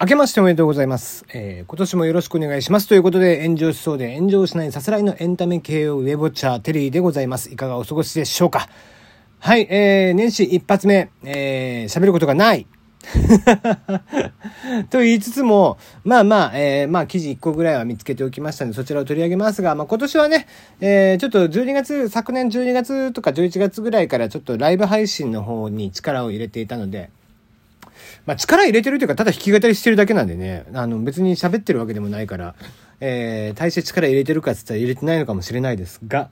[0.00, 1.24] 明けましておめでとうございます。
[1.32, 2.88] えー、今年もよろしくお願いします。
[2.88, 7.52] ということで、炎上しそうで炎上しないさすらいのエンタメ系をウェブチャーテリーでございます。
[7.52, 8.68] いかがお過ごしでしょうか
[9.40, 12.66] はい、えー、年始一発目、えー、喋ることがない。
[14.90, 20.46] と言いつつも、まあまあ、えー、まあ記事1個ぐらいは見つけておきましたので、そちらを取り上げますが、まあ今年はね、
[20.80, 27.10] えー、ちょっと12月、昨年12月とか11月ぐらいからちょっとライブ配信の方に力を入れていたので、
[28.26, 32.54] まあ、力入れてるというか、ただ弾き語りしてるだけなんでね、あの、別に喋ってるわけでもないから、
[33.00, 36.30] えー、大して力入れてるかって言ったら入れてないのかもしれないですが、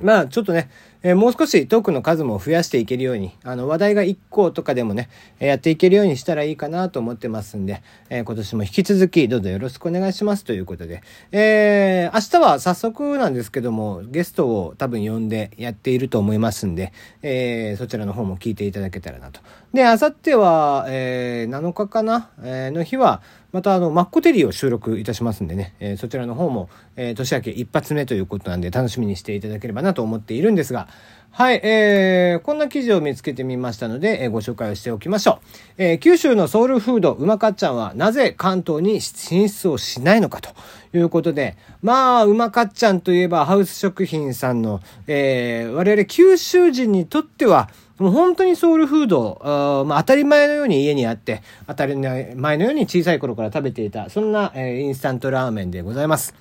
[0.00, 0.68] まあ、ちょっとね、
[1.08, 10.42] え、もう少しトークの数も増やしていけるように、あの、話題が1個とかでもね、え、やっていけるようにしたらいいかなと思ってますんで、え、今年も引き続きどうぞよろしくお願いします。
[10.42, 16.92] ということで、えー、明日は早速なんですけども、ゲストを多分呼んでやっていると思いますんで、
[17.22, 19.40] えー、そちらの方も聞いていただけたらなと。
[19.72, 23.22] で、あさっては、えー、7日かな、えー、の日は、
[23.52, 30.88] またあの、マッコテリーを収録いたしますんでね、え、そちらの方も、えー、年明け一発目ということなんで楽しみにしていただければなと思っているんですが、
[31.36, 35.38] はい、えー、こんな記事を見つけてみましたので、えー、ご紹介をしておきましょう。
[35.76, 40.48] えー、九州のソウルフード、うまかっちゃんはなぜ関東に進出をしないのかと
[40.96, 56.34] いうことで、まあ、うまかっちゃんといえばハウス食品さんの、えー、我々九州人にとっては、もう本当にソウルフード、あまあ、当たり前のように家にあって、当たり前のように小さい頃から食べていた、そんな、えー、インスタントラーメンでございます。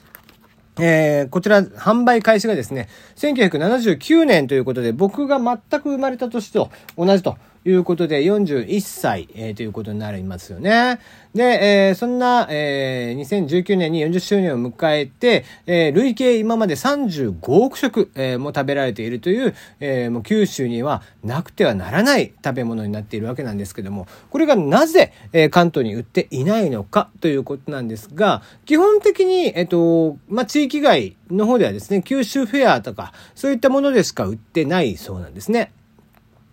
[0.80, 11.00] えー、こちら、販売開始がですね、1979年ということで、僕が全く生まれた年と同じということで、41歳、えー、ということになりますよね。
[11.34, 35.72] で、えー、そんな、えー、2019年に40周年を迎えて、えー、累計今まで35億食、えー、も食べられているという、えー、もう九州にはなくてはならない食べ物になっているわけなんですけども、これがなぜ、えー、関東に売っていないのかということなんですが、基本的に、えっ、と、まあ、地域外の方ではですね、九州フェアとか、そういったものでしか売ってないそうなんですね。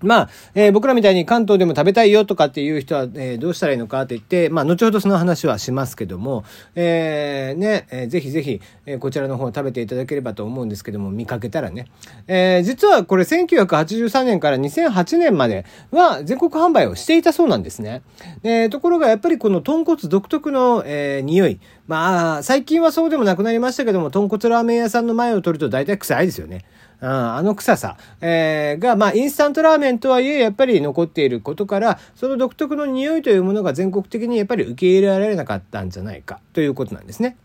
[0.03, 11.87] まあ、えー、僕らみたいに関東でも食べたいよとかっていう人は、えー、どうしたらいいのかって言って、まあ、後ほどその話はしますけども、えー、ね、えー、ぜひぜひ、えー、こちらの方を食べていただければと思うんですけども、見かけたらね。
[12.27, 18.03] えー、実はこれ1983年から2008年までは全国販売をしていたそうなんですね。
[18.43, 21.61] えー、ところがやっぱりこの豚骨独特の、えー、匂い。
[21.89, 26.65] まあ、最近はそうでもなくなりましたけども、豚骨ラーメン屋さんの前を取ると大体臭いですよね。
[27.01, 37.37] うん、あの臭さ、えー、が、まあ、インスタントラーメンとはいえ、やっぱり残っていることから、その独特の匂いというものが全国的にやっぱり受け入れられなかったんじゃないか、ということなんですね。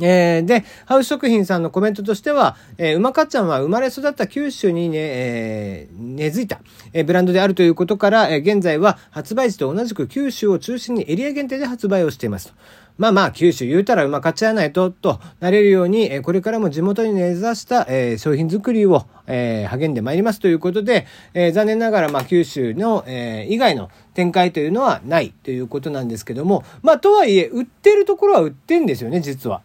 [0.00, 6.60] えー、で、ハウス食品さんのコメントとしては、えー、うまかっちゃんは生まれ育った九州にね、えー、根付いた、
[6.92, 12.54] えー、ブランドであるということから、えー、現在は発売時と同じく九州を中心にエリア限定で発売をしていますと。
[13.00, 29.62] まあまあ、九州言うたらうまかっちゃやないと、となれるように、えこれからも地元に根ざした、え商品作りを、え励んでまいりますということで、え残念ながら、まあ、九州の、え以外の展開というのはないということなんですけども、まあ、とはいえ、売ってるところは売ってんですよね、実は。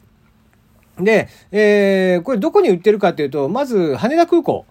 [1.00, 4.66] で、えー、これどこに売ってるかというと、まず羽田空港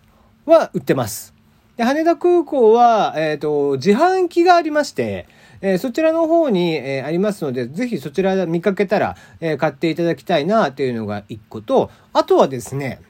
[0.46, 1.34] は売ってます。
[1.76, 5.26] で羽田空港は、えっ、ー、と、自販機がありまして、
[5.60, 13.00] えー、そちらの方に、えー、ありますので、ぜひそちら見かけたら、え、買っていただきたいなというのが一個と、あとはですね、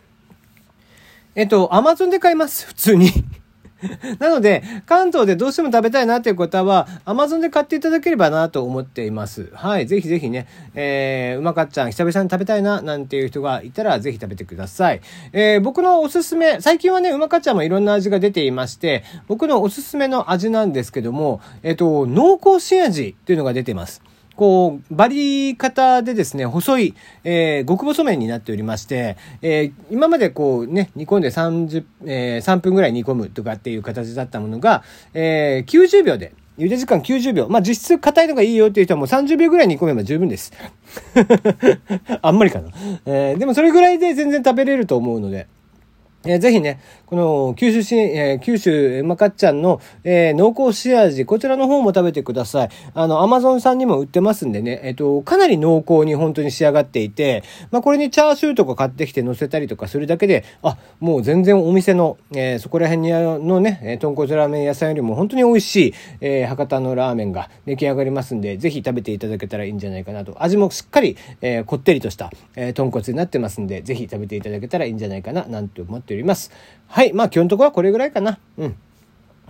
[1.34, 3.10] えっと、アマゾンで買います、普通に
[4.18, 9.50] なので、関東でどうしても食べたいなという方は、Amazon で買っていただければなと思っています。
[9.54, 9.86] はい。
[9.86, 15.00] ぜひぜひね、えー、うまかっちゃん、久々に食べたいな、なんていう人がいたら、ぜひ食べてください。
[15.32, 24.02] えー、僕のおすすめ、最近はね、うまかっちゃんもいろんな味が出ていまして、僕のおすすめの味なんですけども、えっ、ー、と、濃厚新味っていうのが出てます。
[24.36, 34.82] こう、バリ方でですね、細い、えー、極細麺になっておりまして、えー、今までこうね、煮込んで30、えー、3分ぐらい煮込むとかっていう形だったものが、
[35.12, 37.48] えー、90秒で、茹で時間90秒。
[37.48, 40.52] まあ、実質硬いのがいいよっていう人はもう30秒ぐらい煮込めば十分です。
[42.22, 42.68] あんまりかな。
[43.06, 45.48] えー、でもそれぐらいで全然食べれると思うので。
[46.26, 52.68] えー、ぜひね、この九州し、えー、九州まかっちゃんの、えー、濃厚塩味、こちらの方も食べてください。
[52.94, 70.42] あの、アマゾンさんにも売ってますんでね、えっ、と、かなり濃厚に本当に仕上がっていて、まあ、これにチャーシューとか買ってきて乗せたりとかするだけで、あ、もう全然お店の、えそこら辺にのねえ、豚骨ラーメン屋さんよりも本当に美味しい、え博多のラーメンが出来上がりますんで、ぜひ食べていただけたらいいんじゃないかなと。
[70.42, 76.50] 味もしっかり、えこってりとした、え豚骨になってますんで、ぜひ食べていただけたらいいんじゃないかな、なんて思ってっております。
[76.86, 77.12] はい。
[77.12, 78.38] まあ、基本のところはこれぐらいかな。
[78.56, 78.76] うん。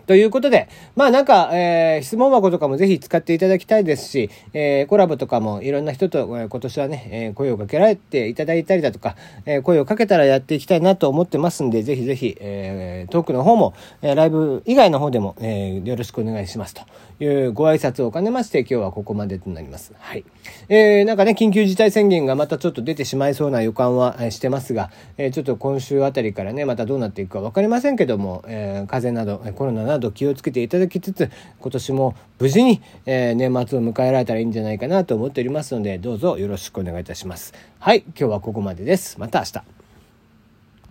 [0.06, 9.16] ということで、まあなんか、えー、質問箱とかもぜひ使っていただきたいですし、えー、コラボとかもいろんな人と、えー、今年はね、え、声をかけられていただいたりだとか、
[9.46, 16.82] え、声をかけたらやっていきたいなと思ってますんで、ぜひぜひ、え、トークの方も、え、ライブ以外の方でも、え、よろしくお願いしますと
[17.18, 19.94] いうご挨拶を兼ねまして、今日はここまでとなります。
[19.98, 20.24] はい。
[20.68, 31.30] えー、なんかね、緊急事態宣言がまたちょっと出てしまいそうな予感は、してますが、え、ちょっと今週あたりからね、またどうなっていくかわかりませんけども、え、風邪など、コロナなどなど気をつけていたただきつつ、
[31.60, 37.54] 今年も無事に、えー、年末を迎えられたらいいんじゃないかなと思っておりますので、どうぞよろしくお願いいたします。
[37.78, 39.18] はい、今日はここまでです。
[39.18, 39.73] また明日。